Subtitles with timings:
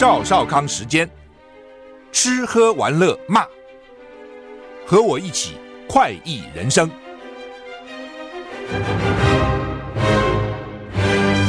[0.00, 1.06] 赵少康时间，
[2.10, 3.44] 吃喝玩乐骂，
[4.86, 5.56] 和我一起
[5.86, 6.90] 快意人生。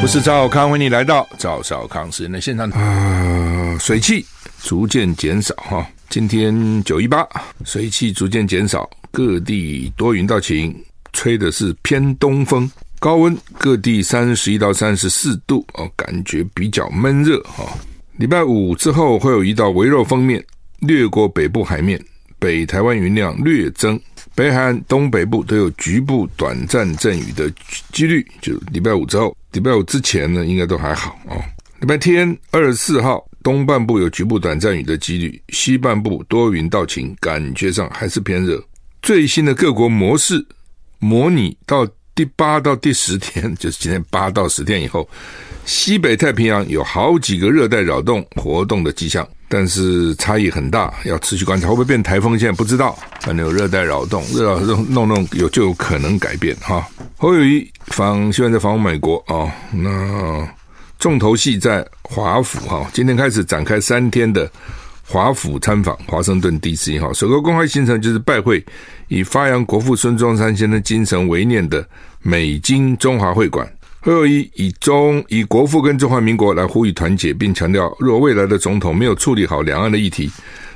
[0.03, 2.70] 我是赵少康，欢迎你来到赵少康时间的现场。
[2.71, 4.25] 啊，水汽
[4.61, 7.25] 逐渐减少哈，今天九一八，
[7.63, 10.75] 水汽逐渐减少，各地多云到晴，
[11.13, 12.70] 吹的是偏东风。
[12.99, 17.63] 高温各地三十一到三十四度哦，感觉比较闷热哈。
[18.21, 20.45] 礼拜五之后会有一道微弱锋面
[20.81, 21.99] 掠过北部海面，
[22.38, 23.99] 北台湾云量略增，
[24.35, 27.52] 北海岸东北部都有局部短暂阵雨的
[27.91, 28.23] 几率。
[28.39, 31.41] 就礼拜五之后，礼拜五之前呢，应该都还好哦。
[31.80, 38.63] 礼拜天二十四号，东半部有局部短暂雨的几率，西半部多云到晴，感觉上还是偏热。
[39.02, 40.45] 最新的各国模式
[40.99, 41.88] 模拟到。
[42.21, 45.09] 第八到第十天，就是今天八到十天以后，
[45.66, 52.38] 西北太平洋有好几个热带扰动活动的迹象，但是差异很大，要持续观察，会不会变台风？
[52.38, 56.88] 现在不知道，反正有热带扰动，热扰动弄弄有就有可能改变哈。
[57.17, 60.47] 侯友宜访，现在访问美国啊、哦，那
[60.99, 64.47] 重头戏在华府哈，今天开始展开三天的。
[65.12, 66.98] 华府参访华盛顿 D.C.
[66.98, 68.64] 哈，首个公开行程就是拜会
[69.09, 71.86] 以发扬国父孙中山先生精神为念的
[72.22, 73.70] 美金中华会馆。
[74.00, 80.32] 侯友宜以中以国父跟中华民国来呼吁团结，并强调，若未来的总统没有处理好两岸的议题，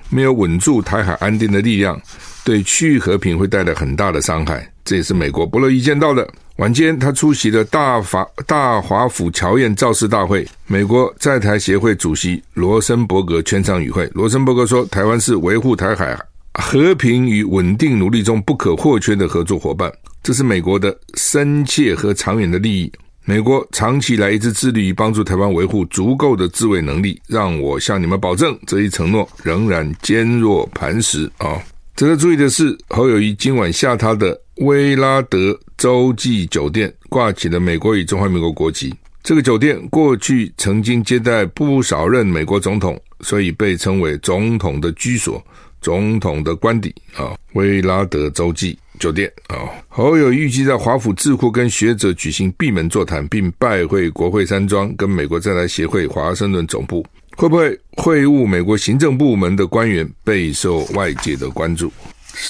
[0.10, 1.98] 没有稳住台海安定的力量，
[2.44, 4.70] 对区域和平会带来很大的伤害。
[4.86, 6.26] 这也是美国不乐意见到的。
[6.58, 14.10] 晚间，他出席了大法大华府侨宴造势大会，美国在台协会主席罗森伯格全场与会。
[14.14, 16.18] 罗森伯格说：“台湾是维护台海
[16.54, 19.92] 和平与稳定努力中不可或缺的合作伙伴，
[20.24, 22.90] 这是美国的深切和长远的利益。
[23.26, 27.20] 美国长期以来一直致力于帮助台湾维护足够的自卫能力。
[27.28, 31.60] 让我向你们保证，这一承诺仍然坚若磐石啊！”
[31.96, 38.94] 值得注意的是，侯友谊今晚下榻的威拉德洲际酒店挂起了美国与中华民国国旗。
[39.24, 45.42] 这个酒店过去曾经接待不少任美国总统，所以被称为“总统的居所”、
[45.80, 47.34] “总统的官邸”啊。
[47.54, 49.56] 威拉德洲际酒店啊，
[49.88, 57.06] 侯友预计在华府智库跟学者举行闭门座谈，并拜会国会山庄跟美国在台协会华盛顿总部。
[57.36, 61.92] 会不会会晤美国行政部门的官员，备受外界的关注。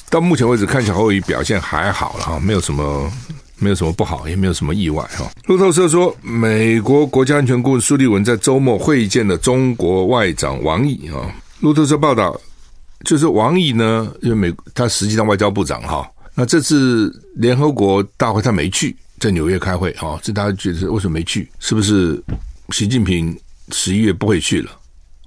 [0.10, 3.12] 到目前为止，看起来侯友表现还好了哈，没有什么，
[3.60, 5.30] 没有什么不好，也没有什么意外哈。
[5.46, 11.34] 路透社说，美国国家安全顾问苏利文在周末会见了中国外长王毅啊。
[11.60, 12.40] 路透社报道，
[13.06, 21.50] 就是王毅呢，因为美他实际上外交部长哈，那这次联合国大会他没去，在纽约开会哈，这大家觉得为什么没去？
[21.60, 22.22] 是不是
[22.70, 23.36] 习近平？
[23.72, 24.72] 十一月不会去了，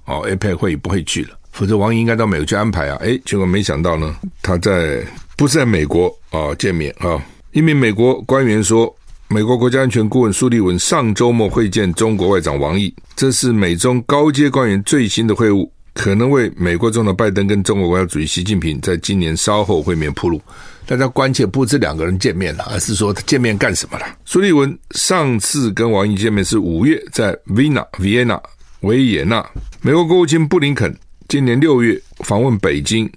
[0.05, 2.97] 哦，APEC 会议不会去了，否则王毅应该到美国去安排啊。
[3.01, 5.05] 哎，结果没想到呢，他在
[5.37, 7.21] 不是在美国啊、见面啊。
[7.51, 8.95] 一名美国官员说，
[9.27, 15.69] 美国国家安全顾问苏利文上周末会见中国外长王毅，这是美中高阶官员最新的会晤，
[15.99, 20.41] 可能为美国总统拜登跟中国国家主席习近平在今年稍后会面铺路。
[20.85, 24.05] 大家关切不是两个人见面了，而是说他见面干什么了？
[24.23, 28.41] 苏利文上次跟王毅见面是五月在维纳维也纳
[28.79, 29.45] 维也纳，
[29.81, 33.11] 美国国务卿布林肯今年六月访问北京，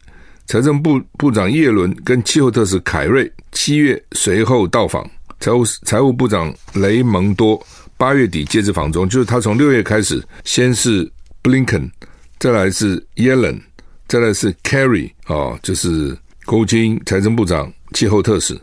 [0.48, 7.64] 财政部部长耶伦跟气候特使凯瑞七月随后到访，财务财务部长雷蒙多
[7.96, 11.08] 八月底接着访中，就是他从六月开始，先是
[11.40, 11.88] 布林肯，
[12.42, 13.56] 再来是耶伦，
[14.08, 16.18] 再来是 Kerry 啊，就是。
[16.44, 18.60] 国务卿、财政部长、气候特使，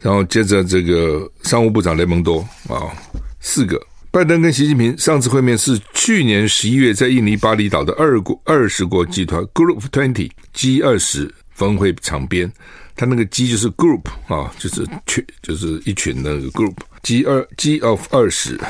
[0.00, 2.92] 然后接着这个商务部长雷蒙多啊，
[3.40, 3.80] 四个。
[4.10, 12.52] 拜登跟习近平上次会面是去年十一月在印尼巴厘岛的二国二十国集团 Group Twenty G 二十峰会场边，
[12.94, 18.60] 他那个 G 就是 Group 啊，就是群，就是一群那个 Group G 二 G of 二十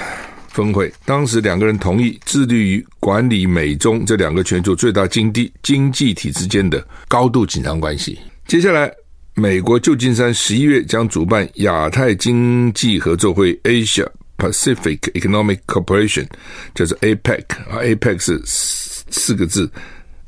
[0.52, 0.92] 峰会。
[1.04, 8.18] 当时两个人同意致力于管理美中这两个全球最大经济经济体之间的高度紧张关系。
[8.46, 8.92] 接下来，
[9.34, 14.06] 美国旧金山十一月将主办亚太经济合作会 （Asia
[14.36, 16.26] Pacific Economic Cooperation），
[16.74, 19.70] 就是 APEC 啊，APEC 是四个字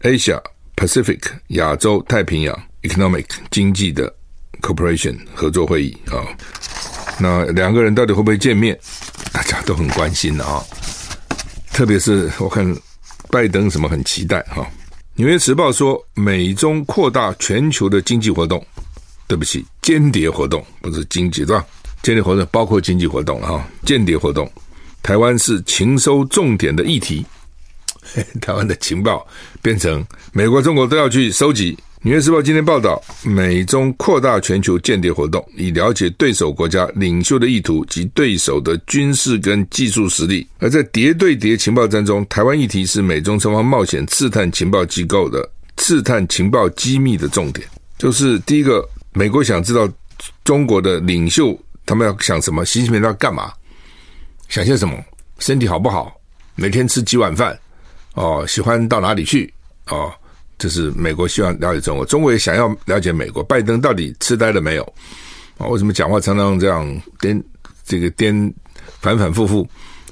[0.03, 0.41] ，Asia
[0.77, 4.13] Pacific 亚洲太平洋 Economic 经济的
[4.63, 6.25] Cooperation 合作会议啊。
[7.21, 8.79] 那两个人到底会不会见面？
[9.35, 10.65] 大家都很关心的啊，
[11.73, 12.65] 特别是我看
[13.31, 14.63] 拜登什么很期待哈。
[15.17, 18.65] 《纽约时报》说，美中扩大全球的经济活动，
[19.27, 21.67] 对不起，间谍活动不是经济，对吧？
[22.01, 24.49] 间谍活动包括经济活动了哈，间谍活动，
[25.03, 27.27] 台湾是情搜重点的议题。
[28.41, 29.27] 台湾的情报
[29.61, 31.73] 变成美国、中国都要去收集。
[32.05, 40.47] 《纽约时报》今天报道，美中扩大全球间谍活动，以了解对手国家领袖的意图及对手的军事跟技术实力。
[40.59, 47.67] 而在谍对谍情报战中，台湾议题是美中双方冒险刺探情报机构的刺探情报机密的重点。
[47.97, 49.91] 就是第一个，美国想知道
[50.45, 53.51] 中国的领袖他们要想什么，习近平要干嘛，
[54.51, 55.03] 想些什么，
[55.39, 56.15] 身体好不好，
[56.55, 57.59] 每天吃几碗饭，
[58.13, 59.51] 哦，喜欢到哪里去，
[59.87, 60.13] 哦。
[60.59, 63.43] 这是美国希望了解中国，中国也想要了解美国。
[63.43, 64.83] 拜登到底痴呆了没有？
[65.59, 67.43] 啊，为什么讲话常常这样颠
[67.85, 68.53] 这个颠
[69.01, 69.69] 反反复复？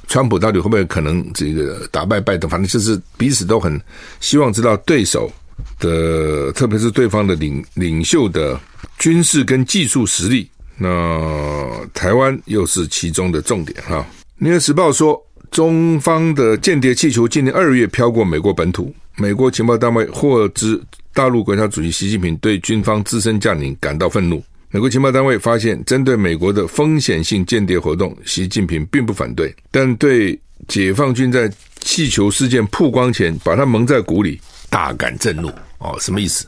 [0.08, 2.50] 川普到底会不会可能这个打败拜登？
[2.50, 3.80] 反正就是彼此都很
[4.20, 5.30] 希望知道对手
[5.78, 8.60] 的，特别是对方的领领袖的
[8.98, 10.50] 军事跟技术实力。
[10.76, 13.98] 那台湾又是其中的重点哈。
[14.38, 15.18] 《纽约时报》说，
[15.50, 18.92] 中方的间谍气球今年二月飘过美国本土。
[19.16, 20.80] 美国情报单位获知，
[21.12, 24.42] 大陆国家主席习近平对军方资深将领感到愤怒。
[24.70, 35.50] 美国情报单位发现，针对美国的风险性间谍活动，习近平并不反对，但对解放军在气球事件曝光前把他蒙在鼓里，大感震怒。
[35.78, 36.46] 哦，什么意思？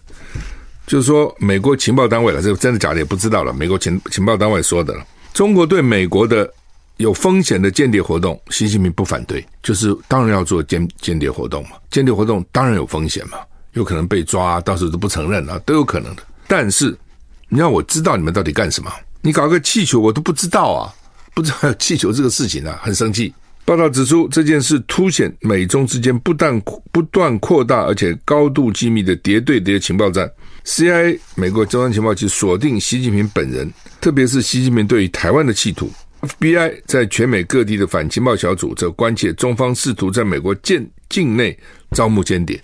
[0.86, 3.52] 就是说，美国情报单位了，这真的假的也不知道了。
[3.52, 6.50] 美国情情报单位说的了，中国对美国的。
[6.98, 11.70] 有风险的间谍活动，习近平不反对，就是当然要做间间谍活动嘛。
[11.90, 13.38] 间谍活动当然有风险嘛，
[13.72, 16.22] 有可能被抓，到时候都不承认啊，都有可能的。
[16.46, 16.96] 但是
[17.48, 18.92] 你让我知道你们到底干什么？
[19.20, 20.92] 你搞个气球，我都不知道啊，
[21.34, 23.32] 不知道有气球这个事情啊，很生气。
[23.64, 26.60] 报道指出，这件事凸显美中之间不但
[26.92, 30.30] 不断扩大，而且高度机密的谍对谍情报战。
[30.64, 35.90] CIA 美国中央情报局锁定习近平本人，特别是习近平对于台湾的企图。
[36.26, 41.56] FBI 在全美各地的反情报小组则关切中方试图在美国境境内
[41.92, 42.60] 招募间谍。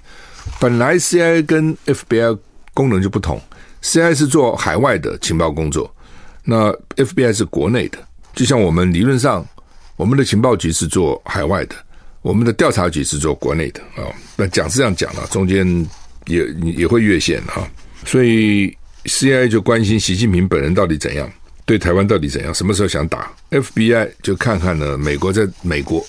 [0.59, 2.39] 本来 CIA 跟 FBI
[2.75, 3.41] 功能就不同
[3.83, 5.95] ，CIA 是做海外的情报工作，
[6.45, 7.99] 那 FBI 是国内的。
[8.35, 9.47] 就像我们理论上，
[9.97, 11.75] 我们的情报局是做海外的，
[12.23, 14.07] 我们的调查局是做国内的啊。
[14.37, 15.67] 那讲是这样讲了，中间
[16.27, 17.69] 也也会越线哈。
[18.07, 18.75] 所以
[19.05, 21.31] CIA 就关心习近平本人到底怎样。
[21.71, 22.53] 对台湾到底怎样？
[22.53, 24.99] 什么时候想打？FBI 就看看呢？
[24.99, 26.05] 美国在美国，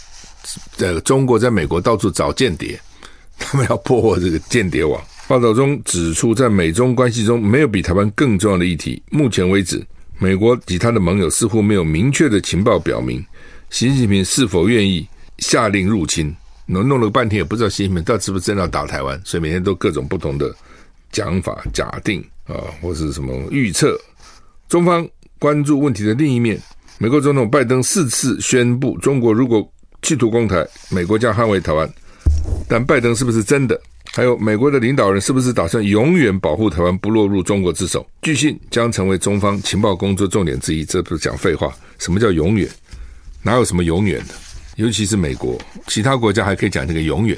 [0.76, 2.82] 在中国在美国到处找间谍，
[3.38, 5.00] 他们要破获这个间谍网。
[5.28, 9.00] 报道中指出，在美中关系中，没有比台湾更重要的议题。
[9.12, 9.86] 目前为止，
[10.18, 13.24] 美国及他的盟友似乎没有明确的情报表明，
[13.70, 16.36] 习近平是否愿意下令入侵。
[16.66, 20.52] 弄弄了半天，也不知道习近平到底是不是真的要打台湾，所以每天都各种不同的
[21.12, 23.96] 讲法、假定啊，或是什么预测。
[24.68, 25.08] 中方。
[25.42, 26.62] 关注问题的另一面，
[27.00, 29.68] 美国总统拜登四次宣布，中国如果
[30.04, 31.92] 企图攻台，美国将捍卫台湾。
[32.70, 33.82] 但拜登是不是真的？
[34.12, 38.06] 还有美国的领导人是不是打算永远保护台湾不落入中国之手？
[38.22, 40.86] 据信将成为中方情报工作重点之一。
[40.86, 41.74] 这不是讲废话？
[41.98, 42.70] 什么叫永远？
[43.42, 44.36] 哪有什么永远的？
[44.76, 47.36] 尤其是美国，其他国家还可以讲这个永远，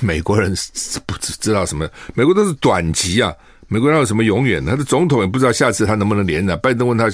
[0.00, 1.88] 美国人是不知道什么？
[2.12, 3.32] 美国都是短期啊。
[3.70, 4.64] 美国哪有什么永远？
[4.64, 6.58] 他的总统也不知道下次他能不能连任。
[6.60, 7.06] 拜登问他，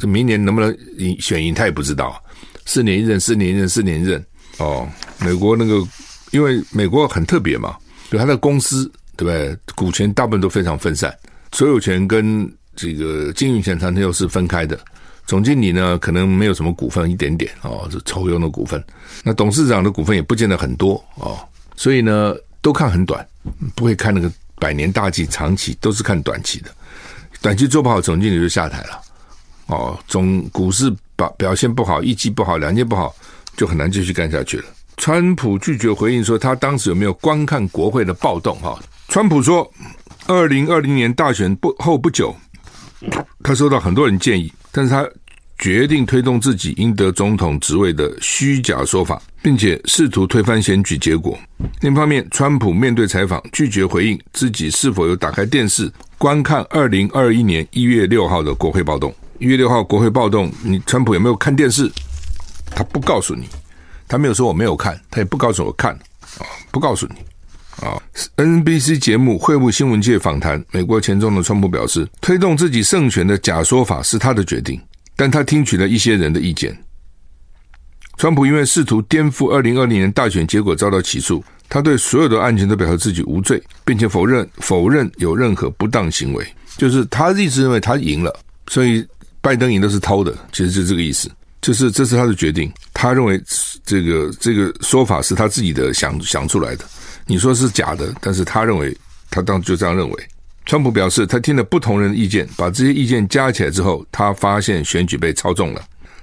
[0.00, 2.20] 这明年能不能赢选赢，他也不知道。
[2.66, 4.24] 四年一任，四年一任，四年一任。
[4.58, 4.88] 哦，
[5.20, 5.80] 美国那个，
[6.32, 7.76] 因为美国很特别嘛，
[8.10, 8.84] 就他的公司
[9.16, 9.56] 对不对？
[9.76, 11.16] 股权大部分都非常分散，
[11.52, 14.78] 所有权跟这个经营权常常又是分开的。
[15.24, 18.82] 总经理呢，可能没有什么股份，一点点哦，是抽佣的股份。
[19.22, 21.38] 那董事长的股份也不见得很多哦，
[21.76, 23.24] 所以呢，都看很短，
[23.76, 24.28] 不会看那个。
[24.60, 26.70] 百年大计，长期都是看短期的，
[27.40, 29.00] 短期做不好，总经理就下台了。
[29.66, 33.12] 哦，总股市表表现不好，一季不好，两季不好，
[33.56, 34.64] 就很难继续干下去了。
[34.98, 38.56] 川普拒绝回应说他当时有没有观看国会的暴动。
[38.60, 39.68] 哈，川普说，
[40.26, 42.36] 二零二零年大选不后不久，
[43.42, 45.08] 他收到很多人建议，但是他。
[45.62, 51.38] 决定推动自己赢得总统职位的虚假说法，并且试图推翻选举结果。
[51.80, 59.14] 另一方面，川普面对采访拒绝回应自己是否有打开电视观看二零二一年一月六号的国会暴动。
[59.38, 61.90] 一月六号国会暴动，你川普有没有看电视？
[62.74, 63.48] 他不告诉你，
[64.06, 65.92] 他没有说我没有看，他也不告诉我看
[66.38, 67.14] 啊，不告诉你
[67.86, 68.00] 啊。
[68.36, 74.78] NBC 节目《会晤新闻界》访谈，美国前总统川普表示，推动自己胜选的假说法是他的决定。
[75.16, 76.76] 但他听取了一些人的意见。
[78.20, 86.46] 川普因为试图颠覆二零二零年大选结果遭到起诉，他对所有的案件都表示自己无罪，并且否认否认有任何不当行为。
[86.76, 89.02] 就是他一直认为他赢了，所以
[89.40, 91.30] 拜登赢的是偷的，其实是这个意思。
[91.62, 93.42] 就是这是他的决定，他认为
[93.86, 96.84] 这个这个说法是他自己的想想出来的。
[97.24, 98.94] 你说是假的，但是他认为
[99.30, 100.28] 他当就这样认为。
[100.66, 105.82] 川普表示，他听了不同人的意见，把这些意见加起来之后，他发现选举被操纵了。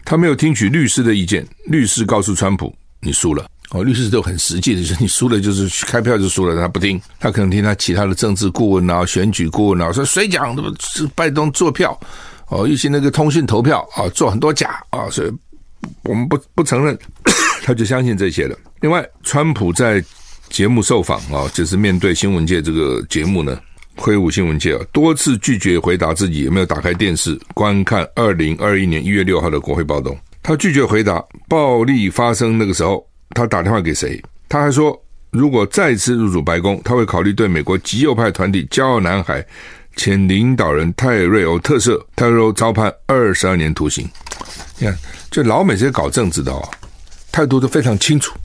[0.10, 2.74] 他没有听取律师的意见，律师告诉川普
[3.04, 6.56] ：“你输了。”哦，律师都很实际的，就是你输了就是开票就输了。
[6.56, 12.00] 他不听，他可能听他其他的政治顾问啊、选举顾问啊说谁讲的是拜登做票
[12.48, 15.32] 哦，一些那个通讯投票啊做很多假啊，所以
[16.04, 16.98] 我们不不承认，
[17.62, 18.58] 他就相信这些了。
[18.80, 20.02] 另外，川普在
[20.48, 23.60] 节目受访啊，就是面对新闻界这个节目呢。
[23.98, 30.18] 挥舞新闻界啊，多次拒绝回答自己有没有打开电视观看二零二一年一月六号的国会暴动。
[30.42, 34.22] 他拒绝回答暴力发生那个时候他打电话给谁。
[34.48, 34.98] 他还说，
[35.32, 39.46] 如果再次入主白宫，他会考虑对美国极右派团体“骄傲男孩”
[39.98, 44.08] 前领导人泰瑞欧特赦，泰瑞欧遭判二十二年徒刑。
[44.77, 44.98] 你看，
[45.30, 46.70] 就老美这些搞政治的哦，
[47.32, 48.38] 态度都非常清楚，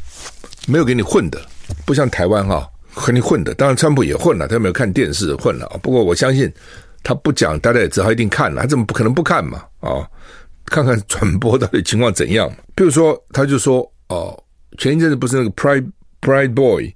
[0.66, 1.40] 没有给你混的，
[1.84, 2.68] 不像台湾哈。
[2.94, 5.66] 和你混的，当然川普也混了，他有没有看电视混了？
[5.82, 6.52] 不过我相信
[7.02, 9.58] 他不讲，大家也知道他一定看了，他怎么不可能不看嘛？
[9.80, 10.10] 啊、哦，
[10.66, 12.52] 看看转播到底情况怎样？
[12.74, 14.38] 比如说，他就说哦，
[14.78, 16.94] 前一阵子不是那个 Pride Pride Boy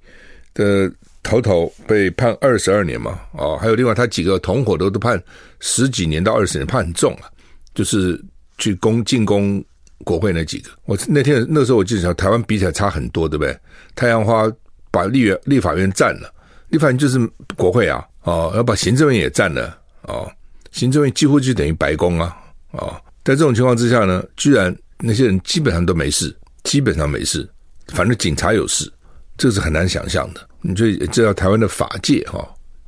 [0.53, 3.19] 的头头被判二十二年嘛？
[3.33, 5.21] 哦，还有另外他几个同伙都都判
[5.61, 7.31] 十几年到二十年，判很重啊，
[7.75, 8.23] 就是
[8.59, 9.65] 去攻进攻
[10.05, 10.71] 国会那几个。
[10.85, 13.59] 我那天那时候我记得，台湾比起来差很多，对不对？
[13.95, 14.47] 太阳花。
[14.97, 16.33] 把立院、立法院占了，
[16.71, 17.19] 立法院就是
[17.55, 20.27] 国会啊，哦，要把行政院也占了，哦，
[20.73, 22.35] 行政院几乎就等于白宫啊，
[22.71, 26.35] 哦，在这种情况之下呢，居然那些人基本上都没事，
[26.65, 27.47] 基本上没事，
[27.89, 28.91] 反正警察有事，
[29.37, 30.49] 这是很难想象的。
[30.63, 32.43] 你就知道台湾的法界哈，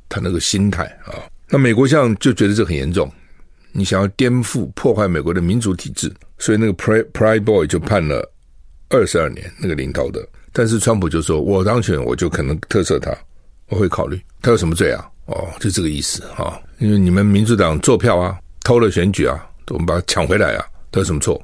[0.09, 1.13] 他那个心态啊，
[1.47, 3.07] 那美国像就觉得这很严重，
[3.71, 8.27] 你想要颠覆、破坏美国的民主体制，所以那个 Pride Pride Boy 就判了
[8.89, 10.27] 二十二年，那个领头的。
[10.51, 13.15] 但是川普就说：“我当选，我就可能特赦他，
[13.69, 14.19] 我会考虑。
[14.41, 15.05] 他有什么罪啊？
[15.25, 21.39] 哦，就这个意思啊、因为你们民主党做票啊，偷了选举啊，我们把它抢回来啊，他有什么错？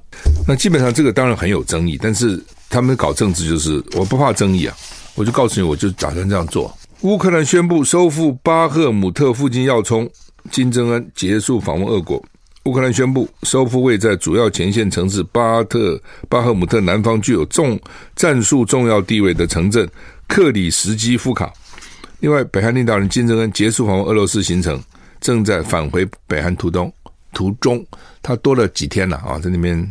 [0.47, 2.00] 那基本上这个当然很有争议。
[2.01, 4.75] 但是他们搞政治就是我不怕争议啊，
[5.13, 6.75] 我就告诉你，我就打算这样做。
[7.01, 10.09] 乌克兰宣布收复巴赫姆特附近要冲，
[10.50, 12.24] 金正恩结束访问俄国。”
[12.65, 17.79] 乌克兰宣布收复位在主要前线城市巴特巴赫姆特南方具有重
[18.15, 19.88] 战术重要地位的城镇
[20.27, 21.53] 克里什基夫卡。
[22.19, 24.81] 另外，北韩领导人金正恩结束访问俄罗斯行程，
[25.22, 26.91] 正在返回北韩途中。
[27.34, 27.86] 途中，
[28.24, 29.88] 他多了几天了啊，在那边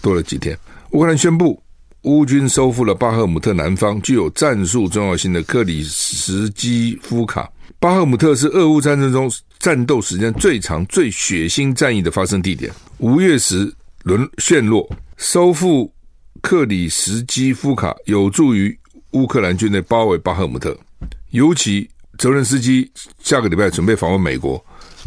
[0.00, 0.56] 多了几天。
[0.92, 1.62] 乌克兰宣布，
[2.02, 7.50] 乌军收复了巴赫姆特南方具有战术重要性的克里什基夫卡。
[7.80, 9.30] 巴赫姆特是俄乌战争中
[9.60, 12.72] 战斗时间最长、最血腥战役的发生地点。
[12.98, 15.92] 五月时沦陷落，收复
[16.42, 18.76] 克里什基夫卡有助于
[19.12, 20.76] 乌克兰军队包围巴赫姆特。
[21.30, 22.90] 尤其泽伦斯基
[23.22, 24.60] 下个礼拜准备访问美国，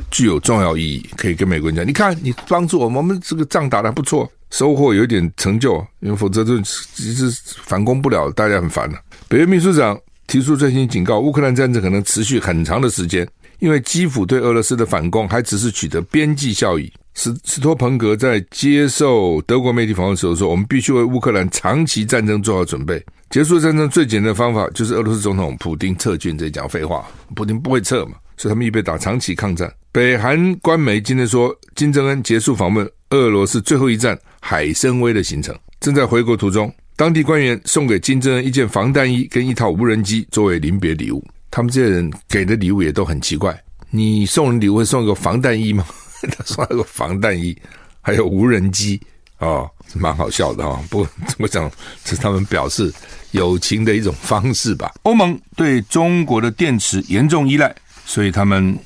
[0.10, 1.06] 具有重要意义。
[1.18, 7.30] 可以跟美国人讲：你看，你帮助我们，我们这个仗打得不错，收获有点成就，因为否则就其实
[7.66, 8.98] 反攻不了，大家很烦了。
[9.28, 10.00] 北约秘书长。
[10.32, 13.28] 提出最新警告，乌克兰战争可能持续很长的时间，
[13.60, 16.90] 因为基辅对俄罗斯的反攻还只是取得边际效益。
[17.14, 23.04] 斯斯托彭格在接受德国媒体访问时候说：“我们必须为乌克兰长期战争做好准备。
[23.30, 29.70] 结束战争最简单的方法就是俄罗斯总统普丁撤军。”这讲废话，普丁不会撤嘛，所以他们预备打长期抗战。
[29.92, 36.74] 北韩官媒今天说，金正恩结束访问俄罗斯最后一站海参崴的行程，正在回国途中。
[36.96, 41.26] 当地官员送给金正恩一件防弹衣跟一套无人机作为临别礼物。
[41.50, 43.60] 他们这些人给的礼物也都很奇怪。
[43.90, 45.86] 你送人礼物会送一个防弹衣吗？
[46.38, 47.58] 他送了个防弹衣，
[48.00, 49.02] 还有无人机
[49.38, 50.86] 啊、哦，蛮好笑的啊、哦。
[50.90, 51.70] 不过我想
[52.04, 52.94] 这是他们表示
[53.32, 54.94] 友情的一种方式吧。
[55.04, 58.78] 欧盟对中国的电池严重依赖，所以他们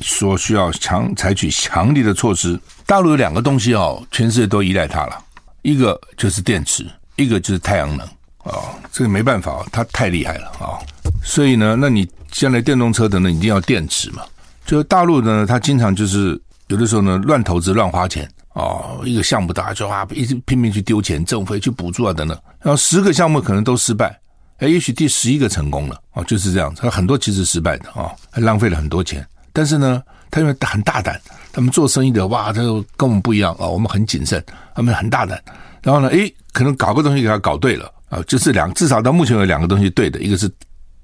[0.00, 2.58] 说需要强采取强力的措施。
[2.84, 5.24] 大陆有两个东西哦，全世界都依赖它了，
[5.62, 6.84] 一个就是电池。
[7.16, 8.06] 一个就是太阳能
[8.44, 10.76] 啊、这个没办法，它太厉害了啊、
[11.22, 14.22] 所以呢，那你将来电动车的呢，一定要电池嘛。
[14.66, 22.38] 就是大陆呢，它经常就是有的时候呢，乱投资、乱花钱哦，一个项目大家就啊，一直拼命去丢钱，政府去补助啊等等。
[22.60, 24.14] 然后十个项目可能都失败，
[24.58, 26.74] 哎，也许第十一个成功了啊、哦，就是这样。
[26.76, 29.26] 它很多其实失败的啊、哦，浪费了很多钱。
[29.54, 31.18] 但是呢，他因为很大胆，
[31.50, 32.60] 他们做生意的哇，他
[32.96, 34.44] 跟我们不一样啊、我们很谨慎，
[34.74, 35.42] 他们很大胆。
[35.84, 40.50] 然后呢，诶，可能搞个东西给他搞对了啊，就是两，至少到目前有两个东西对的，一个是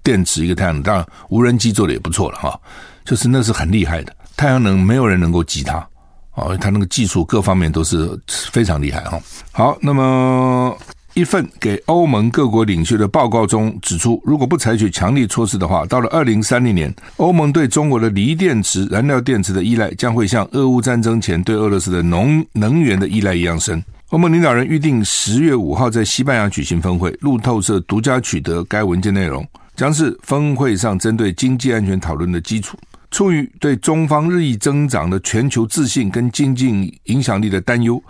[0.03, 0.83] 电池，一个太阳能。
[0.83, 2.59] 当然，无人机做的也不错了哈，
[3.05, 4.17] 就是那是很厉害的。
[4.37, 5.87] 太阳能没有人能够击它
[6.35, 9.21] 哦，他那个技术各方面都是非常厉害哈。
[9.53, 10.75] 好，那么
[11.13, 23.83] 一份给欧盟各国领袖的报告中指出，如果不采取强力措施的话，到了二零三零年，欧盟对中国的锂电池、燃料电池的依赖将会像俄乌战争前对俄罗斯的农能源的依赖一样深。
[24.11, 32.77] 欧盟领导人预定十月五号在西班牙举行峰会，路透社独家取得该文件内容，将是峰会上针对经济安全讨论的基础。
[33.13, 38.03] 出于对中方日益增长的全球自信跟经济影响力的担忧，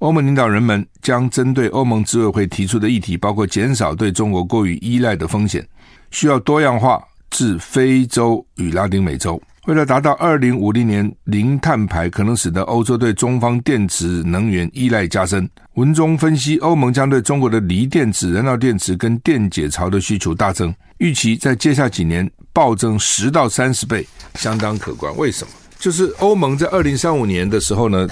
[0.00, 5.64] 欧盟领导人们将针对欧盟执委会提出的议题，包括减少对中国过于依赖的风险，
[6.10, 9.40] 需要多样化至非洲与拉丁美洲。
[9.66, 15.48] 为了达到二零五零年零碳排，可能使得欧洲对中方电池能源依赖加深。
[15.74, 24.06] 文中分析，欧盟将对中国的锂电池、燃料电池跟电解槽的需求大增，预期在接下几年暴增十到三十倍。
[24.34, 25.50] 相当可观，为什么？
[25.78, 28.06] 就是欧盟在二零三五年的时候呢，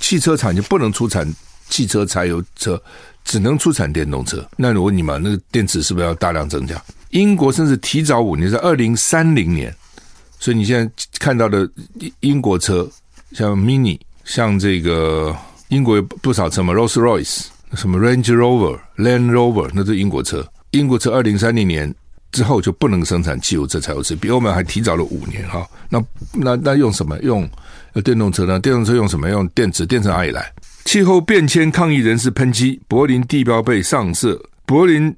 [0.00, 1.26] 汽车厂就不能出产
[1.70, 2.80] 汽车柴油车，
[3.24, 4.46] 只能出产电动车。
[4.54, 6.74] 那我问你们，那个电池是不是要大量增加？
[7.08, 9.74] 英国甚至提早五年，在二零三零年。
[10.40, 11.70] 所以你现在看到的
[12.00, 12.90] 英英国车，
[13.30, 15.36] 像 Mini，像这个
[15.68, 20.44] 英国有不少车嘛，Rolls-Royce，什么 Range Rover、Land Rover，那是英国车。
[20.72, 21.94] 英国车二零三零年。
[22.32, 25.66] 之后就不能生产汽油车、柴油车，比欧盟还提早了五年哈。
[25.88, 26.00] 那
[26.32, 27.18] 那那用什么？
[27.22, 27.42] 用
[28.04, 28.60] 电动车呢？
[28.60, 29.28] 电动车用什么？
[29.28, 29.84] 用电池？
[29.84, 30.48] 电池哪里来？
[30.84, 34.40] 气候变迁抗议人士喷漆，柏林地标被上色。
[34.64, 35.12] 柏林，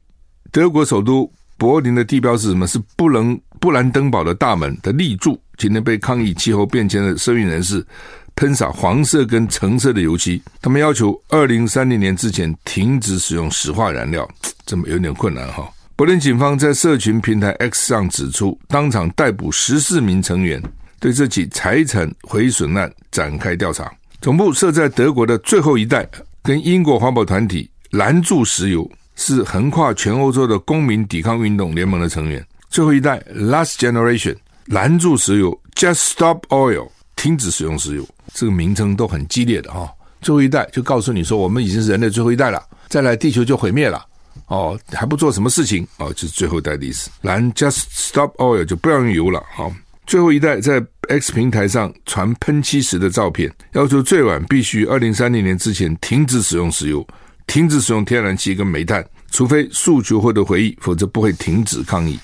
[0.50, 2.67] 德国首都柏林的地标是什么？
[2.67, 5.40] 是不能布兰登堡的大门的立柱。
[5.57, 7.87] 今天被抗议气候变迁的社运人士
[8.35, 14.28] 喷洒黄色跟橙色的油漆，他们要求二零三零年之前停止使用石化燃料，
[14.66, 15.71] 这么有点困难哈。
[15.95, 20.61] 柏林警方在社群平台 X 上指出，当场逮捕十四名成员，
[20.99, 23.88] 对这起财产毁损案展开调查。
[24.21, 26.04] 总部设在德国的最后一代，
[26.42, 32.45] 跟英国环保团体拦住石油，是横跨全欧洲的公民抵抗运动联盟的成员。
[32.73, 39.93] 最后一代 Last Generation 拦住石油，Just Stop Oil 停止使用石油，这个名称都很激烈的哈。
[40.23, 44.02] 最后一代就告诉你说，我们已经是人类最后一代了，再来地球就毁灭了。
[44.47, 47.11] 哦，还不做什么事情哦，就是最后一代的意思。
[47.21, 49.45] 蓝 Just Stop Oil 就不要用油了。
[49.54, 49.71] 好、
[50.06, 57.06] 最后一代在 X 平台上传喷漆时的照片，要求最晚必须二零三零年之前停止使用石油，
[57.47, 62.16] 停止使用天然气跟煤炭，除非诉求获得回应，否则不会停止抗议。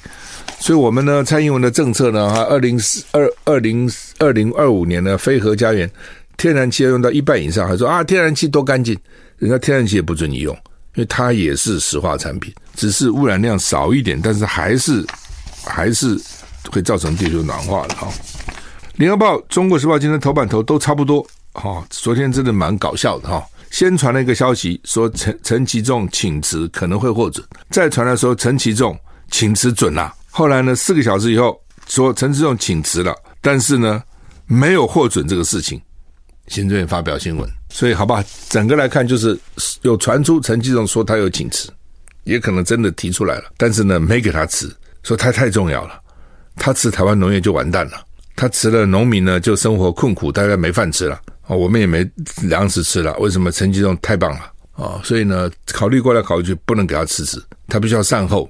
[0.60, 2.78] 所以，我们呢，蔡英文的政策呢，哈，二零
[3.12, 5.90] 二二零二零二五年呢，非核家园，
[6.36, 8.96] 天然气要用到一半以上，还说啊，天然气多干净，
[9.38, 10.54] 人家天然气也不准你用。
[10.94, 15.06] 因为它也是石化产品，只是污染量少一点，但是还是
[15.64, 16.20] 还是
[16.72, 18.08] 会造成地球暖化的哈。
[18.96, 21.86] 联合报、中国时报今天头版头都差不多哈。
[21.88, 23.44] 昨天真的蛮搞笑的哈。
[23.70, 28.98] 先传了一个消息说陈陈其仲请辞可能会获准，再传来说陈其仲
[29.30, 30.14] 请辞准了。
[30.30, 34.02] 后来呢，四个小时以后说陈其仲请辞了，但是呢
[34.46, 35.80] 没有获准这个事情。
[36.46, 37.48] 行政院发表新闻。
[37.70, 39.38] 所以，好吧，整个来看就是
[39.82, 41.68] 有传出陈其仲说他有请辞，
[42.24, 46.00] 也可能真的提出来了，但是呢，没给他辞，说他太重要了，
[46.56, 48.02] 他辞台湾农业就完蛋了，
[48.34, 52.08] 他辞了农民呢就生活困苦，大概没饭吃了啊，我们也没
[52.42, 53.16] 粮食吃了。
[53.18, 54.52] 为什么陈吉仲太棒了
[54.84, 55.00] 啊？
[55.02, 58.48] 所以呢，考虑过来考虑去，不能给他辞职，他必须要善后，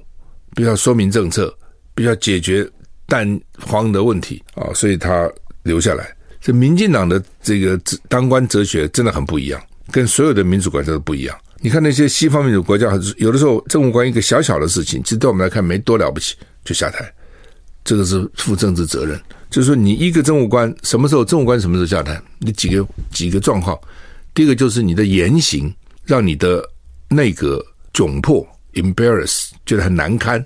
[0.53, 1.51] 必须要说明政策，
[1.95, 2.69] 必须要解决
[3.07, 5.31] 蛋荒的问题啊，所以他
[5.63, 6.13] 留下来。
[6.41, 11.37] 这民进党的这个当官哲学真的很不一样，跟所有的民主国家都不一样。
[11.61, 16.35] 你看那些西方民主国家，有的时候政务官一个小小的事情，其实对我们来看没多了不起，
[16.65, 17.13] 就下台，
[17.83, 19.19] 这个是负政治责任。
[19.49, 22.21] 就是说，你一个政务官什么时候政务官什么时候下台？
[22.37, 23.77] 你几个几个状况？
[24.33, 25.73] 第一个就是你的言行
[26.05, 26.63] 让你的
[27.09, 30.45] 内阁窘迫，embarrass，觉得很难堪，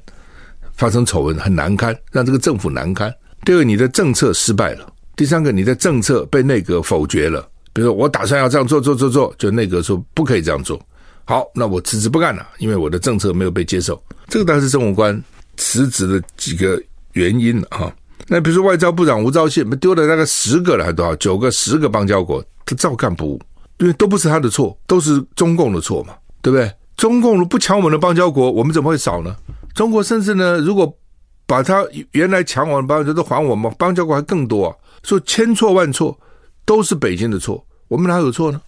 [0.74, 3.14] 发生丑闻很难堪，让这个政府难堪。
[3.44, 4.92] 第二个，你的政策失败了。
[5.16, 7.48] 第三个，你的政策被内阁否决了。
[7.74, 10.82] 比如说，我打算要这样做做做做，就内阁说不可以这样做。
[11.26, 14.02] 好，那我辞职不干了，因为我的政策没有被接受。
[14.30, 15.22] 这个当然是政务官
[15.58, 17.94] 辞职的几个原因了哈。
[18.28, 21.16] 那比如说外交部长吴钊燮，丢了大概十个了，还多少？
[21.18, 23.42] 九个、十个邦交国，他照干不误，
[23.80, 26.72] 因为都不是他的错，都是中共的错嘛，对不对？
[26.96, 29.36] 中共不抢我们的邦交国，我们怎么会少呢？
[29.76, 30.98] 中国甚至呢，如果
[31.46, 34.76] 把他原来抢我们的邦交国都还我们，邦交国还更多啊。
[35.04, 36.18] 说千错万错
[36.64, 38.62] 都是北京的错，我们哪有错呢？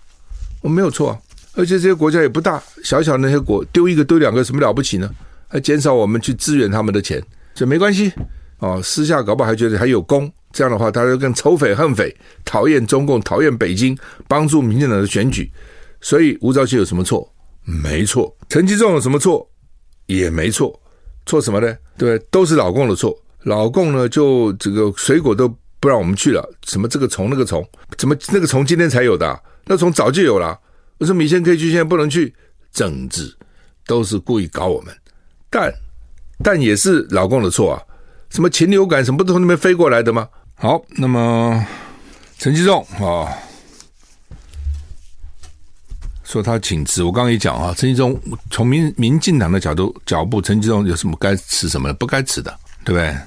[0.61, 1.19] 我们没有错啊！
[1.53, 5.09] 而且这些国家也不大，小小那些国丢一个丢两个，什么了不起呢？
[5.47, 8.11] 还减少我们去支援他们的钱，这没关系
[8.59, 8.81] 哦。
[8.83, 15.51] 私下搞不好还觉得还有功，这样的话，大家就更仇匪恨匪，讨厌中共，讨厌北京，帮助民进党的选举。
[16.01, 17.31] 所以吴钊燮有什么错？
[17.63, 18.35] 没错。
[18.49, 19.49] 陈吉仲有什么错？
[20.05, 20.79] 也没错。
[21.25, 21.75] 错什么呢？
[21.97, 23.17] 对，都是老共的错。
[23.43, 25.47] 老共呢，就这个水果都
[25.79, 29.39] 不让我们去了，什么这个虫那个虫，怎么那个虫今天才有的？
[29.65, 30.59] 那虫早就有了。
[30.99, 32.33] 为什么以前可以去，现在不能去？
[32.71, 33.33] 政治
[33.87, 34.93] 都是故意搞我们，
[35.49, 35.73] 但
[36.43, 37.81] 但也是老共的错啊。
[38.35, 40.27] 什么禽流感什么不都从那边飞过来的吗？
[40.55, 41.65] 好，那么
[42.37, 43.31] 陈吉仲啊，
[46.25, 48.19] 说他请辞，我刚刚也讲啊，陈吉仲
[48.51, 53.17] 从民民进党的角度脚步，陈吉仲有什么该辞什么不该辞的，对不对？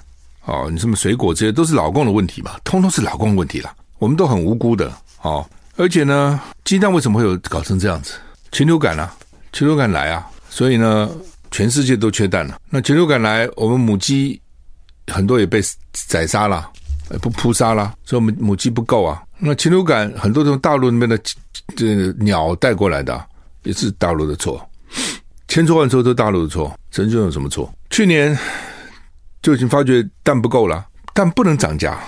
[0.44, 4.92] 哦，你什么水果这些都是老共的问题嘛，通通是老共的问题了，我们都很无辜的
[5.23, 5.42] 哦。
[5.77, 8.12] 而且呢，鸡蛋为什么会有搞成这样子？
[8.53, 9.16] 禽流感啊，
[9.55, 11.11] 禽流感来啊，所以呢，
[11.51, 12.61] 全世界都缺蛋了。
[12.68, 14.38] 那禽流感来，我们母鸡。
[15.09, 15.61] 很多也被
[15.92, 16.71] 宰杀了，
[17.21, 19.23] 不扑杀了，所以我们母鸡不够啊。
[19.38, 21.18] 那禽流感很多从大陆那边的
[21.77, 23.25] 这鸟带过来的，
[23.62, 24.68] 也是大陆的错，
[25.47, 26.77] 千错万错都大陆的错。
[26.90, 27.73] 陈吉仲有什么错？
[27.90, 28.37] 去年
[29.42, 31.99] 就已经发觉蛋不够了，蛋不能涨价，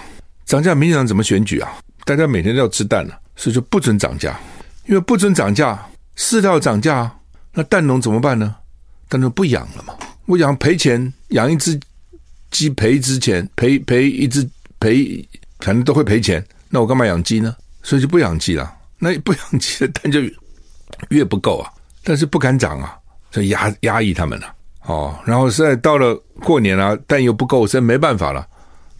[0.44, 1.70] 涨价民进党怎么选举啊？
[2.04, 4.38] 大家每天都要吃蛋了，所以就不准涨价，
[4.86, 5.80] 因为不准涨价，
[6.16, 7.10] 饲料涨价，
[7.52, 8.56] 那蛋农怎么办呢？
[9.08, 9.94] 蛋农不养了嘛，
[10.26, 11.78] 我养赔钱，养一只。
[12.50, 15.26] 鸡赔之前赔赔一只赔，
[15.60, 16.44] 反正都会赔钱。
[16.68, 17.54] 那我干嘛养鸡呢？
[17.82, 18.72] 所以就不养鸡了。
[18.98, 20.20] 那不养鸡的蛋就
[21.08, 21.72] 越不够啊。
[22.02, 22.96] 但是不敢涨啊，
[23.30, 24.54] 所以压压抑他们了、
[24.86, 28.46] 哦，然后现在到了过年了、啊，蛋又不够，所以没办法了，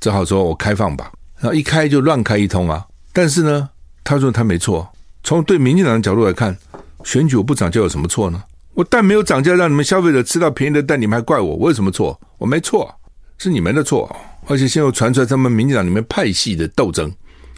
[0.01, 1.11] 只好说我开放吧。
[1.39, 2.87] 然后一开就乱开一通啊。
[3.13, 3.69] 但是呢，
[4.05, 4.87] 他说他没错。
[5.23, 6.57] 从对民进党的角度来看，
[7.05, 8.43] 选举我不涨价有什么错呢？
[8.75, 11.57] 我蛋没有涨价，让你们消费者吃到便宜的蛋，你们还怪我？
[11.57, 12.19] 我有什么错？
[12.39, 12.95] 我没错。
[13.43, 14.15] 是你们的错，
[14.47, 17.11] 而且现在又传出来他们民进党里面派系的斗争，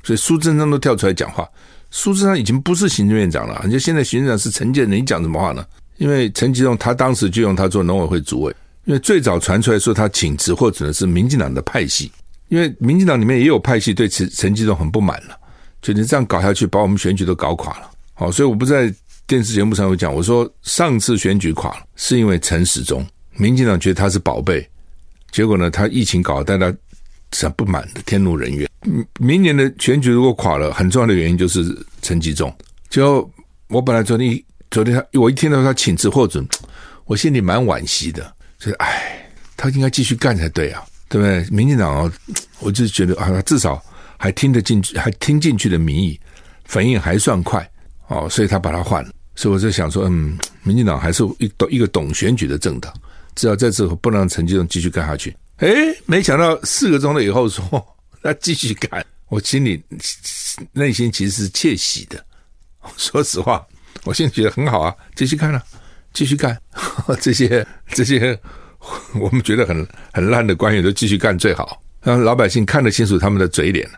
[0.05, 1.45] 所以苏贞昌都跳出来讲话。
[1.91, 5.67] 苏贞昌已经不是行政院长了，而且现在行政长是陈建仁，你讲什么话呢？
[5.97, 12.13] 因为陈吉仲他当时就用他做农委会主委，因为最早传出来说他请辞或者是民进党的派系，
[12.47, 15.37] 因为民进党里面也有派系对陈陈吉仲很不满了，
[15.83, 17.91] 就你这样搞下去，把我们选举都搞垮了。
[18.15, 18.95] 好，所以我不在
[19.27, 23.05] 电视节目上有讲，我说上次选举垮了，是因为陈时中，
[23.37, 24.65] 民进党觉得他是宝贝。
[25.33, 26.79] 结果呢，他疫情搞得大家
[27.33, 28.71] 是不满的，天怒人怨。
[29.19, 32.55] 明年的选举如果垮了，很重要的原因就是陈吉仲。
[32.91, 33.29] 就
[33.69, 34.39] 我本来昨天
[34.71, 36.47] 昨天他我一听到他请辞获准，
[37.07, 41.45] 我心里蛮惋惜的，就是哎，他应该继续干才对啊，对不对？
[41.51, 42.13] 民进党哦，
[42.61, 43.83] 我就觉得啊，他至少
[44.19, 46.21] 还听得进去，还听进去的民意，
[46.67, 47.67] 反应还算快
[48.09, 49.11] 哦，所以他把他换了。
[49.35, 52.93] 所以我在想说，嗯，民进党还是一懂一个懂选举的政党。
[53.35, 55.69] 只要在这次不能让陈吉仲继续干下去，哎，
[56.07, 57.65] 没想到四个钟头以后说
[58.23, 59.83] 他继续干，我心里
[60.73, 62.25] 内心其实是窃喜的。
[62.97, 63.65] 说实话，
[64.05, 65.63] 我现在觉得很好啊，继续干了，
[66.13, 66.57] 继续干。
[67.21, 68.39] 这些这些
[69.21, 73.89] 我们觉得很很烂的官员都继续干最好，让老百姓看得清楚他们的嘴脸，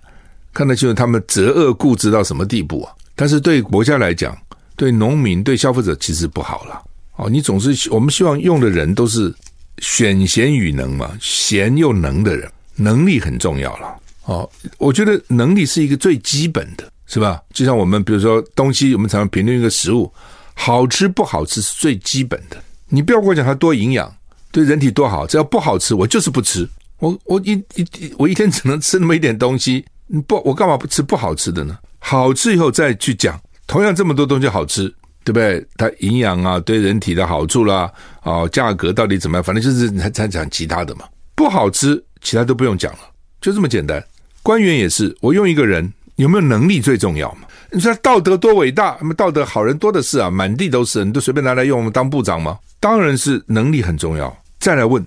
[0.53, 2.93] 看得清楚他们择恶固执到什么地步啊。
[3.15, 4.37] 但是对国家来讲，
[4.77, 6.83] 对农民、对消费者其实不好了。
[7.17, 9.33] 哦，你总是我们希望用的人都是
[9.79, 13.95] 选贤与能嘛，贤又能的人，能力很重要了。
[14.25, 17.41] 哦，我觉得能力是一个最基本的，是吧？
[17.53, 20.13] 就像我们比如说东西，我们常常评论一个食物
[20.55, 22.57] 好吃不好吃是最基本的。
[22.89, 24.13] 你不要跟我讲它多营养，
[24.51, 26.69] 对人体多好，只要不好吃，我就是不吃。
[26.99, 29.85] 我我一一我一天只能吃那么一点东西，
[30.27, 31.79] 不，我干嘛不吃不好吃的呢？
[31.99, 34.93] 好吃以后再去讲，同样这么多东西好吃。
[35.25, 35.67] 对不对？
[35.77, 37.91] 它营养啊，对人体的好处啦，
[38.23, 39.43] 哦，价格到底怎么样？
[39.43, 41.07] 反正就是才才讲其他的嘛。
[41.35, 42.99] 不好吃，其他都不用讲了，
[43.41, 44.05] 就这么简单。
[44.43, 47.49] 官员也是，我用一个人有没有能力最重要嘛？
[47.73, 52.59] 你说道德多伟大，那么道德好人多的是啊，满地都是，你都随便拿来用我们当部长吗？
[52.79, 54.37] 当然是能力很重要。
[54.61, 55.05] 再来问，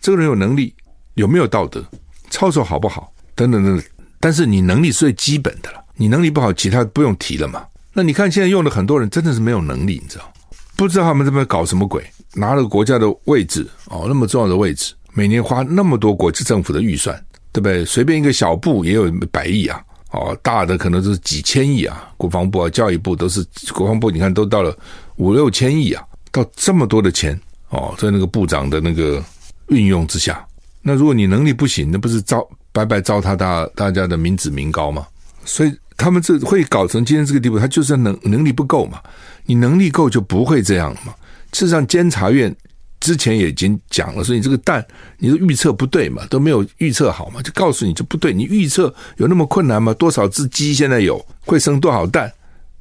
[0.00, 0.74] 这个人有能力，
[1.14, 1.82] 有没有道德，
[2.30, 3.12] 操守好不好？
[3.34, 3.86] 等等等等。
[4.20, 7.64] 但是你能力是最基本的了，你能力不好，其他不用提了嘛。
[7.94, 10.32] 那你看，现在用的很多人真的是没有能力，你知道？
[10.76, 12.02] 不知道他们这边搞什么鬼，
[12.34, 17.14] 拿了国家的位置哦，那么重要的位置，每年花那么多国际政府的预算，
[17.52, 17.84] 对不对？
[17.84, 19.78] 随便一个小部也有百亿啊，
[20.12, 24.74] 哦，大的可能都是几千亿啊，国防部啊、教育部都是国防部，你看都到了
[25.16, 26.02] 五六千亿啊，
[26.32, 29.22] 到这么多的钱哦，在那个部长的那个
[29.68, 30.42] 运用之下，
[30.80, 35.06] 那如果你能力不行，那不是糟白白糟蹋大大家的民脂民膏吗？
[35.44, 35.72] 所以。
[36.02, 39.00] 他们这会搞成今天这个地步，他就是能能力不够嘛？
[39.46, 41.14] 你能力够就不会这样了嘛？
[41.52, 42.52] 事实上，监察院
[42.98, 44.84] 之前也已经讲了，所以你这个蛋，
[45.18, 48.32] 你的预测不对嘛，都没有预测好嘛，就告诉你就不对。
[48.32, 49.94] 你预测有那么困难吗？
[49.94, 52.32] 多少只鸡现在有会生多少蛋？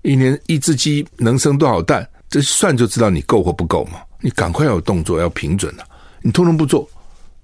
[0.02, 2.08] 一年一只鸡能生多少蛋？
[2.28, 4.00] 这算就知道你够或不够嘛。
[4.20, 5.84] 你赶快要有动作，要平准了。
[6.22, 6.90] 你通通不做，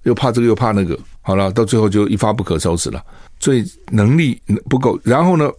[0.02, 3.02] 又怕这个又怕那个，好了，到最后就一发不可收拾了。
[3.40, 5.50] 所以能力不够，然后呢，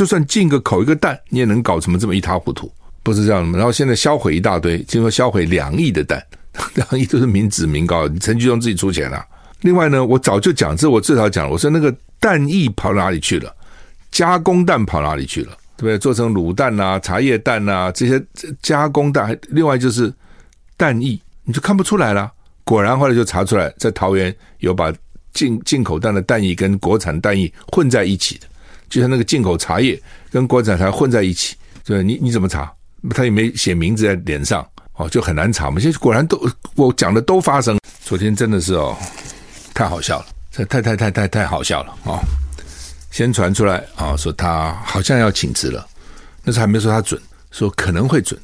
[0.00, 2.72] 就算进个口一个蛋，你也能搞什么这么一塌糊涂？
[3.02, 3.58] 不是这样的？
[3.58, 6.24] 然后现在销毁一大堆，听说销毁两亿的蛋。
[6.72, 9.22] 两亿都是民脂民膏，陈菊中自己出钱了、
[9.60, 13.54] 另外呢，我早就讲，这我至少讲了，我说那个蛋液跑哪里去了？
[14.10, 15.52] 加工蛋跑哪里去了？
[15.76, 15.98] 对不对？
[15.98, 18.18] 做成卤蛋啊、茶叶蛋啊这些
[18.62, 20.10] 加工蛋，另外就是
[20.78, 22.32] 蛋液，你就看不出来了。
[22.64, 24.90] 果然后来就查出来，在桃园有把
[25.34, 28.46] 进进口蛋的蛋液跟国产蛋液混在一起的，
[28.90, 29.98] 就像那个进口茶叶
[30.30, 32.70] 跟国产茶混在一起，对，你你怎么查？
[33.14, 34.68] 他也没写名字在脸上。
[34.94, 35.80] 哦，就很难查嘛。
[35.80, 36.38] 现在果然都
[36.74, 37.78] 我讲的都发生。
[38.04, 38.94] 昨天真的是哦，
[39.72, 42.20] 太好笑了，这太太太太太好笑了啊、哦！
[43.10, 45.88] 先传出来啊、哦，说他好像要请辞了，
[46.44, 47.18] 那时还没说他准，
[47.50, 48.38] 说可能会准。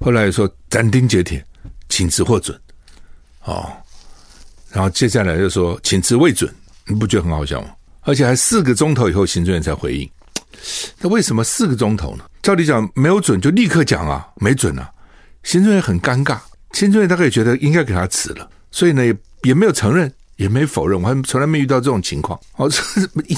[0.00, 1.42] 后来说斩钉截铁，
[1.88, 2.60] 请辞或准
[3.44, 3.72] 哦。
[4.70, 6.54] 然后接下来又说请辞未准，
[6.86, 7.68] 你不觉得很好笑吗？
[8.06, 10.08] 而且还四个钟头以后，行政院才回应。
[11.00, 12.24] 那为什么四个钟头呢？
[12.40, 14.88] 照理讲没有准就立刻讲啊，没准啊。
[15.42, 16.38] 行政院很尴尬，
[16.72, 22.38] 行政院大概也觉得应该给他辞了，所以呢也也没有承认，也没否认，我还从来没遇到这种情况。
[22.56, 22.80] 哦，这
[23.26, 23.36] 一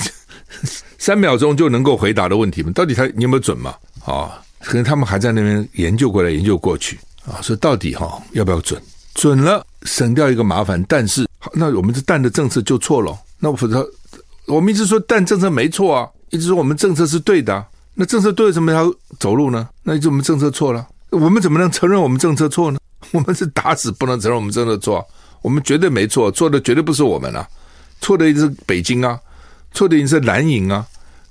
[0.99, 2.71] 三秒钟就能够回答的问题吗？
[2.75, 3.75] 到底他你有没有准嘛？
[4.05, 8.81] 啊、可能他们还在那边研究过来研究过去啊，说到底哈、要不要准？
[9.15, 13.19] 准了省掉一个麻烦，但是那我们这蛋的政策就错了。
[13.41, 13.89] 那否则
[14.49, 19.69] 我们一直说但政策没错啊，一直说我们政策是对的，那政策对了，怎么要走路呢？
[19.83, 20.87] 那就我们政策错了。
[21.11, 22.79] 我们怎么能承认我们政策错呢？
[23.13, 25.07] 我们是打死不能承认我们政策错，
[25.43, 27.49] 我们绝对没错，错的绝对不是我们啊，
[28.01, 29.19] 错的一定是北京啊，
[29.73, 30.85] 错的一定是蓝营啊，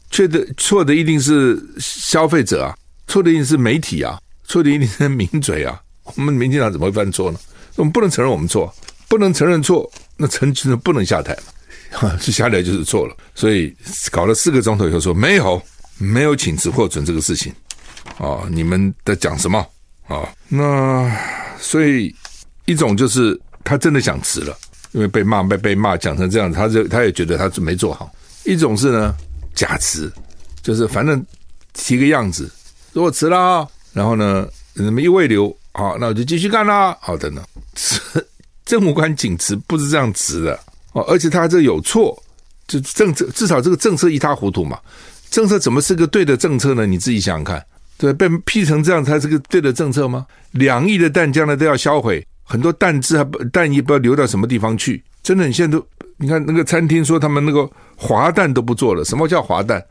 [0.10, 2.76] 错的错的一定是消费者啊，
[3.08, 5.80] 错的一定是媒体啊，错的一定是名嘴啊。
[6.16, 7.40] 我们民进党怎么会犯错呢？
[7.76, 8.74] 我们不能承认我们错，
[9.08, 11.38] 不能承认错，那陈菊不能下台，
[12.20, 13.16] 是下来就是错了。
[13.36, 13.76] 所以
[14.12, 15.62] 搞了四个钟头以后说没有，
[15.98, 17.54] 没有请辞获准这个事情。
[18.18, 19.60] 哦，你们在讲什么
[20.08, 20.30] 啊、哦？
[20.48, 21.12] 那
[21.60, 22.14] 所以
[22.66, 24.58] 一种就是他真的想辞了，
[24.94, 28.10] 因为被骂被被骂讲成这样子，他就他也觉得他是没做好。
[28.46, 29.14] 一种是呢
[29.54, 30.12] 假辞，
[30.64, 31.24] 就是反正
[31.74, 32.50] 提个样子，
[32.94, 36.98] 说我辞了，然后呢你们一未留，好、那我就继续干啦。
[37.02, 37.44] 好的呢，
[38.66, 40.58] 政务官请辞不是这样辞的
[41.04, 42.18] 而且他这有错，
[42.68, 44.80] 就政策至少这个政策一塌糊涂嘛，
[45.30, 46.86] 政策怎么是个对的政策呢？
[46.86, 47.66] 你自己想想看。
[47.98, 50.26] 对，被批成这样，才是个对的政策吗？
[50.52, 55.04] 两亿的蛋将来都要销毁，很多蛋汁还不蛋液不知道流到什么地方去。
[55.24, 55.86] 真的，你现在都
[56.18, 59.04] 你看那个餐厅说他们那个滑蛋都不做了。
[59.04, 59.84] 什么叫滑蛋？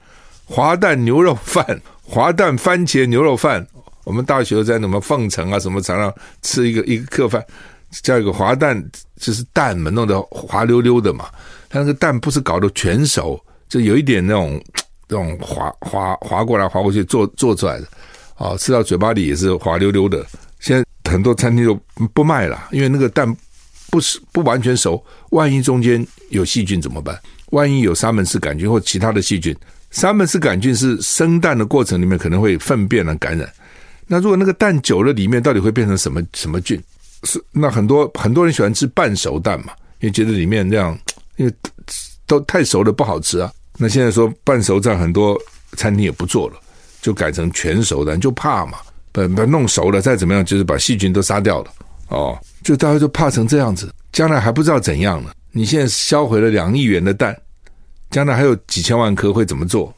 [0.44, 3.66] 滑蛋牛肉饭，滑蛋番茄牛肉饭。
[4.04, 7.44] 我们大学在什么凤城啊什么常常吃一个一个客饭，
[7.90, 8.82] 叫一个滑蛋，
[9.20, 11.26] 就是蛋嘛，弄得滑溜溜的嘛。
[11.68, 14.62] 它那个蛋不是搞得全熟，就有一点那种。
[15.08, 17.86] 那种滑滑滑过来滑过去做做出来的，
[18.38, 20.26] 哦，吃到嘴巴里也是滑溜溜的。
[20.58, 21.80] 现在很多餐厅都
[22.12, 23.32] 不卖了，因为那个蛋
[23.88, 27.16] 不是不完全熟，万一中间有细菌怎么办？
[27.50, 29.54] 万一有沙门氏杆菌或其他的细菌，
[29.92, 33.48] 沙门氏杆菌是生蛋的过程里面可能会粪便的感染。
[34.08, 36.82] 那如果那个蛋久了，里面到底会变成什么什么菌？
[37.26, 40.98] 是那很多很多人喜欢吃半熟蛋嘛，因为觉得里面这样，
[41.36, 41.52] 因为
[42.26, 43.52] 都太熟了不好吃啊。
[43.76, 45.38] 那现在说半熟蛋，很多
[45.76, 46.56] 餐厅也不做了，
[47.02, 48.78] 就改成全熟蛋，就怕嘛，
[49.12, 51.70] 把把弄熟了再怎么样，就是把细菌都杀掉了
[52.08, 55.30] 哦，就大家就怕成这样子，将来还不知道怎样呢。
[55.52, 57.36] 你现在销毁了两亿元的蛋，
[58.10, 59.92] 将来还有几千万颗会怎么做？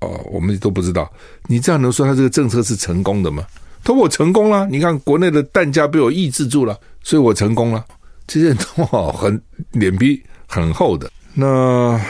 [0.00, 1.10] 哦，我们都不知道。
[1.46, 3.44] 你这样能说他这个政策是成功的吗？
[3.82, 7.84] 他说我成功了，你看国内的蛋价被我抑制住了，所以我成功了。
[8.26, 9.40] 这些人都很
[9.72, 12.00] 脸皮很厚的，那。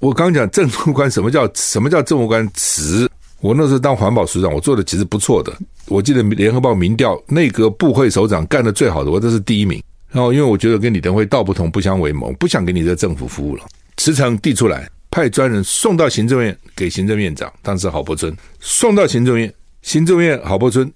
[0.00, 3.08] 我刚讲政务官什么叫什么叫政务官辞？
[3.40, 5.56] 我那时候当环保署长，我做的其实不错的。
[5.86, 9.80] 我记得联合报民调，内阁部会首长干的最好的，我这是第一名。
[10.10, 13.64] 然后因为我觉得跟李登辉道不同不相为谋，不想给你这政府服务了，
[13.98, 19.50] 辞呈递出来，派专人送到行政院给行政院长，当时郝柏村送到行政院，
[19.88, 20.92] 行政院郝柏村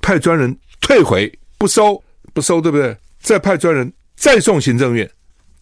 [0.00, 2.00] 派专人退回不收
[2.32, 2.96] 不收，对不对？
[3.20, 5.10] 再派专人再送行政院，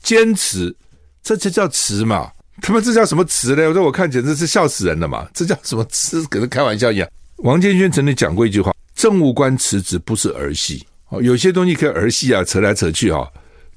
[0.02, 0.76] 坚持，
[1.22, 2.30] 这就叫辞嘛。
[2.60, 3.66] 他们这叫什么辞呢？
[3.66, 5.26] 我说我看简直是笑死人了嘛！
[5.32, 6.22] 这叫什么词？
[6.28, 7.08] 跟开玩笑一样。
[7.36, 13.26] 王建煊曾经讲过一句话：“政务官辞职不是儿戏哦，有些东西可以儿戏啊，扯来扯去啊。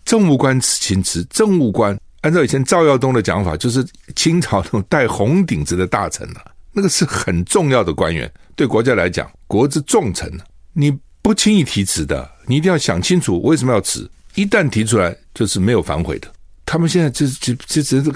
[0.04, 6.44] 政务官请辞，政务官按照以前赵耀东的讲法，就是清朝那种戴红顶子的大臣啊，
[6.74, 10.30] 那个是很重要的官员，对国家来讲，国之重臣，
[10.74, 10.92] 你
[11.22, 14.10] 不轻易提辞的，你一定要想清楚为什么要辞。
[14.34, 16.28] 一旦提出来，就是没有反悔的。
[16.66, 18.12] 他们现在就就就只是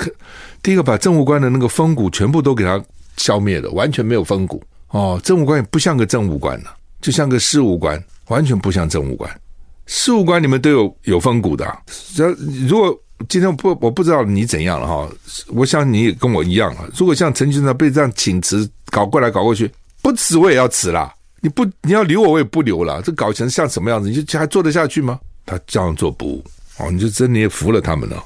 [0.63, 2.83] 第一个把政务官的那个风骨全部都给他
[3.17, 5.21] 消灭了，完全没有风骨哦。
[5.23, 9.41] 政务官也不像个政务官了，就像个事务官，完全不像政务官。
[9.85, 12.29] 事务官你们都有有风骨的，只要
[12.67, 12.99] 如果
[13.29, 15.07] 今天不我不知道你怎样了哈，
[15.49, 16.89] 我想你也跟我一样啊。
[16.97, 19.69] 如果像陈局长被这样请辞搞过来搞过去，
[20.01, 21.13] 不辞我也要辞啦。
[21.41, 24.09] 你不你要留我我也不留了，这搞成像什么样子？
[24.09, 25.19] 你就还做得下去吗？
[25.45, 26.43] 他这样做不
[26.77, 28.23] 哦，你就真的也服了他们了，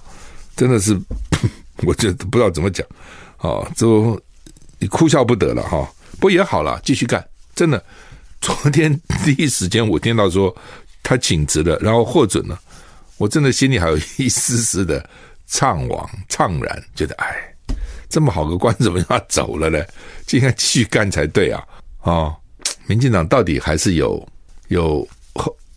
[0.55, 0.99] 真的是，
[1.85, 2.85] 我就不知道怎么讲，
[3.39, 4.19] 哦，就
[4.79, 5.87] 你哭笑不得了哈。
[6.19, 7.83] 不也好了，继续干，真的。
[8.41, 10.55] 昨天第一时间我听到说。
[11.07, 12.59] 他请辞了，然后获准了，
[13.17, 15.07] 我真的心里还有一丝丝的
[15.47, 17.54] 怅惘、怅然，觉得哎，
[18.09, 19.83] 这么好个官怎么让他走了呢？
[20.25, 21.63] 就应该继续干才对啊！
[22.01, 22.35] 啊、哦，
[22.87, 24.27] 民进党到底还是有
[24.67, 25.07] 有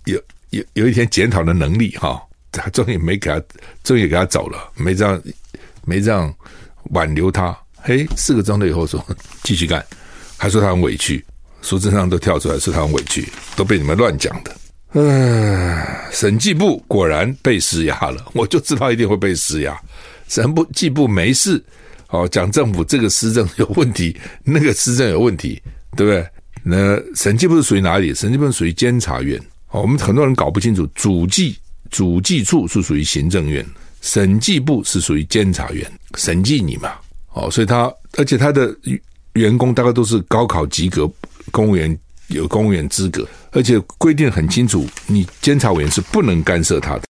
[0.04, 3.42] 有有有一天检讨的能力哈、他终于没给他，
[3.82, 5.22] 终于给他走了，没这样
[5.84, 6.32] 没这样
[6.90, 7.56] 挽留他。
[7.80, 9.04] 嘿，四个钟头以后说
[9.42, 9.84] 继续干，
[10.36, 11.24] 还说他很委屈，
[11.62, 14.54] 苏贞昌都跳出来说他很委屈，都被你们乱讲的。
[14.92, 19.78] 唉，审计部果然被施压了，我就知道一定会被施压。
[20.28, 21.62] 审部计部没事，
[22.08, 25.60] 哦，讲政府这个施政有问题，那个施政有问题，
[25.96, 26.26] 对不对？
[26.62, 28.14] 那审计部是属于哪里？
[28.14, 29.38] 审计部属于监察院。
[29.70, 31.56] 哦，我们很多人搞不清楚，主计
[31.90, 33.64] 主计处是属于行政院，
[34.00, 36.92] 审计部是属于监察院，审计你嘛。
[37.32, 38.74] 哦，所以他而且他的
[39.34, 41.10] 员工大概都是高考及格
[41.50, 41.98] 公务员。
[42.28, 47.04] 有公务员资格，而且规定很清楚，你监察委员是不能干涉他的。